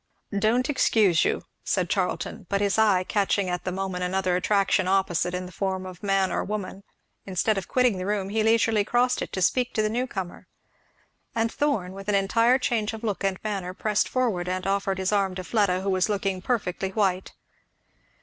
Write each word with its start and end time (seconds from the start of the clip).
"Don't 0.35 0.67
excuse 0.67 1.23
you," 1.23 1.43
said 1.63 1.87
Charlton; 1.87 2.47
but 2.49 2.59
his 2.59 2.79
eye 2.79 3.03
catching 3.03 3.51
at 3.51 3.65
the 3.65 3.71
moment 3.71 4.03
another 4.03 4.35
attraction 4.35 4.87
opposite 4.87 5.35
in 5.35 5.45
the 5.45 5.51
form 5.51 5.85
of 5.85 6.01
man 6.01 6.31
or 6.31 6.43
woman, 6.43 6.81
instead 7.27 7.55
of 7.55 7.67
quitting 7.67 7.99
the 7.99 8.05
room 8.07 8.29
he 8.29 8.41
leisurely 8.41 8.83
crossed 8.83 9.21
it 9.21 9.31
to 9.33 9.43
speak 9.43 9.75
to 9.75 9.83
the 9.83 9.89
new 9.91 10.07
comer; 10.07 10.47
and 11.35 11.51
Thorn 11.51 11.91
with 11.93 12.09
an 12.09 12.15
entire 12.15 12.57
change 12.57 12.93
of 12.93 13.03
look 13.03 13.23
and 13.23 13.37
manner 13.43 13.75
pressed 13.75 14.09
forward 14.09 14.49
and 14.49 14.65
offered 14.65 14.97
his 14.97 15.11
arm 15.11 15.35
to 15.35 15.43
Fleda, 15.43 15.81
who 15.81 15.89
was 15.91 16.09
looking 16.09 16.41
perfectly 16.41 16.89
white. 16.89 17.33